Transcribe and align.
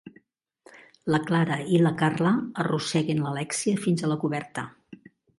La 1.15 1.17
Clara 1.25 1.57
i 1.75 1.81
la 1.87 1.91
Carla 1.99 2.31
arrosseguen 2.63 3.21
l'Alèxia 3.25 3.83
fins 3.83 4.05
a 4.05 4.09
la 4.13 4.17
coberta. 4.25 4.65